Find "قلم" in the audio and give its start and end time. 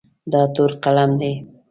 0.83-1.11